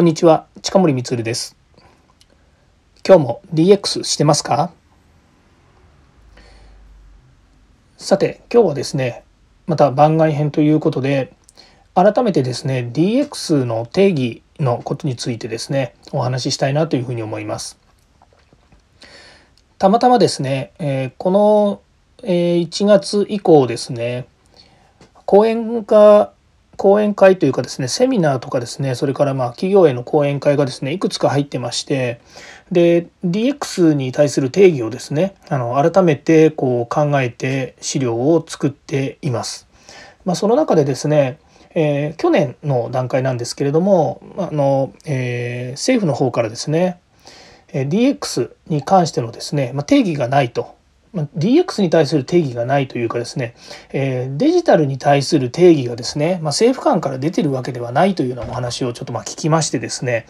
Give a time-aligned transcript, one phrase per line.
[0.00, 0.46] こんにちは。
[0.62, 1.54] 近森光です。
[3.06, 4.72] 今日も DX してますか？
[7.98, 9.24] さて今日はですね
[9.66, 11.34] また番外編ということで
[11.94, 17.78] 改めてですね DX の定義のことについてですねお話ししたいなというふうに思います。
[19.76, 21.82] たまたまですね、え、この、
[22.26, 24.26] 1月以降ですね
[25.26, 26.32] 講演が
[26.80, 32.22] 講演会というかですねセミナーとかですねそれからまあ企業への講演会がですねいくつか入ってまして
[32.72, 39.68] で DX に対する定義をですねあの改めてこう考えて資料を作っています。
[40.24, 41.38] まあ、その中でですね
[41.72, 46.98] えー、去年の段階なんですけれどもあの、えー、政府の方からですね
[47.68, 50.74] DX に関してのですね、まあ、定義がないと
[51.14, 53.54] DX に対する定義がないというかですね、
[53.92, 60.26] えデジタルに対する定義がですね、ま、政府間から出てるわけではないというようなお話をちょっとま聞きましてですね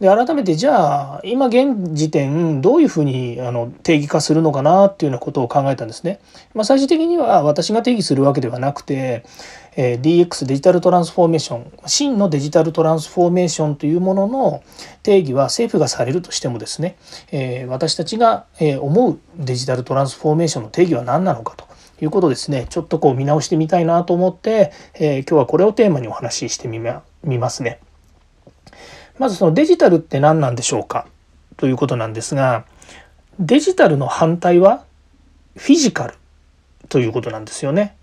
[0.00, 6.20] で改めてじゃあ今現時点どういうふうにあの定義化するのかなっていうようなことを考えたんですね。
[6.52, 9.24] まあ、最終的には私が定義するわけではなくて、
[9.76, 14.62] DX デジタルトランスフォーメーション真のデジタルトランスフォーメーションというものの
[15.02, 16.96] 定義は政府がされるとしてもですね、
[17.68, 18.46] 私たちが
[18.80, 21.66] 思うデジタルトランスフォーメーションの定義は何なのかと。
[21.98, 27.80] いうことですねちょっとこう見直してみたいなと思って、え今日はこれをテーマにお話ししてみますね。
[29.18, 31.06] まずそのデジタルって何なんでしょうか？
[31.56, 32.66] ということなんですが
[33.40, 34.84] デジタルの反対は
[35.56, 36.14] フィジカル
[36.90, 37.96] ということなんですよね。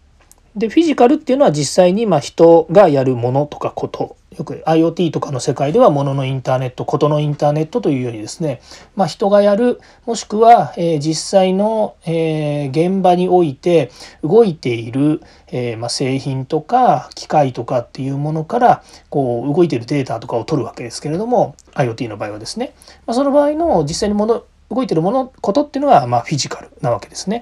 [0.56, 4.18] でフィジカルっていうのは実際にま人がやるものとかこと。
[4.38, 8.62] よく IoT とかの世界ではもののインターネットことのインターネットというようにですね、
[8.96, 13.92] まあ、人がやるもしくは、え実際の、え現場において
[14.24, 22.74] 動いている、えま製品とか機械とかっていうものからこう動いているデータとかを取るわけですけれども IoT の場合はですね、
[23.06, 24.44] まあ、その場合の実際にもの
[24.74, 27.42] 動いてるものことっていうのがまあフィジカルなわけですね。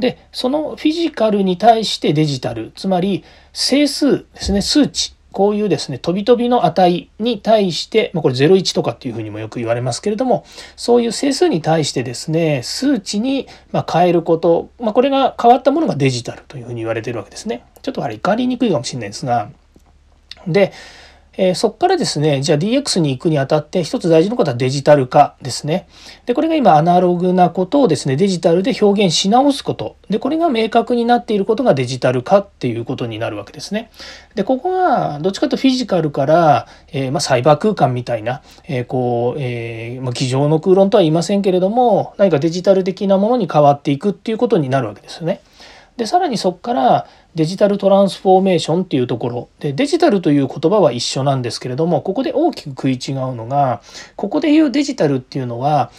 [0.00, 10.44] でそのフィジカルに対してデジタルつまり整数ですね数値こういうですね飛び飛びの値に対して、まあ、これ01とかっていうふうにもよく言われますけれども
[10.76, 17.64] そういう整数に対してですね数値にま変えること、まあ、これが変わったものがデジタルというふうに言われてるわけですね。
[17.80, 19.50] ちょっとあれ怒りにくいかもしれないですが
[20.46, 20.72] で
[21.34, 25.88] えー、そこからですね、じゃあ DX に行くにあたって一つ大事なことはデジタル化ですね。
[26.26, 29.96] で、これが今アナログなことをですね、デジタルで表現し直すこと。
[30.10, 33.90] で、これが明確になっていることがデジタル化っていうことになるわけですね。
[34.34, 45.40] で、ここがどっちかとフィジカルから、えー、まあ、サイバー空間みたいな、えー、こう、えまあ、机上の空論とは言いませんけれども、何かデジタル的なものに変わっていくっていうことになるわけですよね。
[46.02, 53.82] でさらにそこからデジタルトランスフォーメーションっていうところでデジタルという言葉は一緒なんですけれどもここで大きく食い違うのが
[54.16, 55.92] ここで言うデジタルっていうのは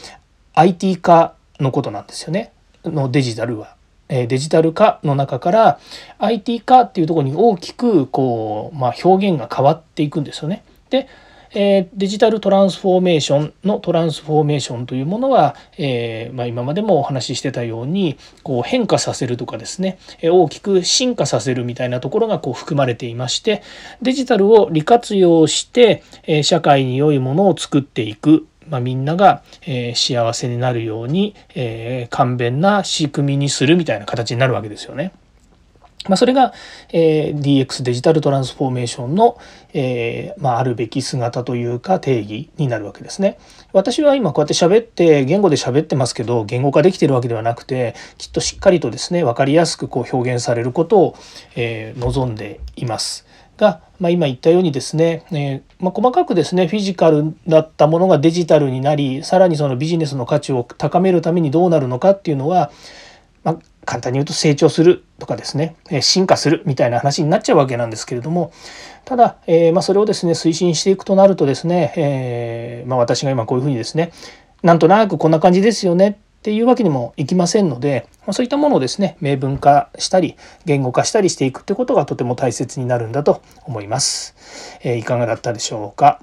[0.56, 2.52] IT 化のことなんですよね
[2.84, 3.78] のデジタルは。
[4.10, 5.80] デジタル化の中から
[6.20, 10.64] IT 化っていうとこに大きくこう、まあ、表現が変わっていくんですよね。
[10.90, 11.08] で
[11.54, 23.64] えデジタルトランスフォーメーションのトランスフォーメーションというものは、え、ま、今までもお話ししてたようにこう変化させるとかですね大きく進化させるみたいなところがこう含まれていまして
[24.02, 35.12] デジタルを利活用してえ社会に良いものを作っていくまあ、みんなが、え幸せになるように、え簡便な仕組みにするみたいな形になるわけですよね。
[36.08, 36.54] まあ、それが、
[36.90, 39.38] えー、DX デジタルトランスフォーメーションの、
[39.74, 43.38] えー、まあ、あるべき姿というか定義になるわけですね。
[43.72, 51.16] 私は今こうやって喋って言語で喋ってますけど言語化できてるわけではなくてきっとしっかりとですね分かりやすくこう表現されることを、
[51.56, 53.26] えー、望んでいます。
[53.58, 62.72] が、まあ、今言ったようにですね、えー、まあ、細かくですねフィジカルだったものがデジタルになりさらにそのビジネスの価値を高めるためにどうなるのかっていうのは、
[63.44, 68.52] まあ、簡単に言うと成長するとかですね進化するみたいな話になっちゃうわけなんですけれども
[69.06, 74.12] ただ、えー、まあ、それをですね推進していくとなるとですね、えー、まあ、私が今こういうふうにですね
[74.62, 80.36] なんとなくこんな感じですよねっていうわけにもいきませんので、ま、そういったものをですね明文化したり
[80.66, 84.36] 言語化したりしていくってことがとても大切になるんだと思います。
[84.82, 86.22] えー、いかがだったでしょうか。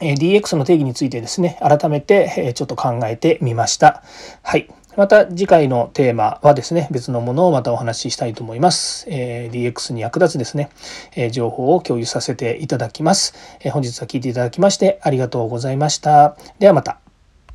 [0.00, 4.02] DX の定義についてですね改めてちょっと考えてみました。
[4.42, 4.68] はい。
[4.96, 9.06] また次回のテーマはですね、別のものをまたお話ししたいと思います。
[9.08, 10.70] えー、DX に役立つですね、
[11.14, 16.36] えー、情報を共有させていただきます、えー、本日は聞いていただきましてありがとうございました。
[16.58, 17.05] ではまた。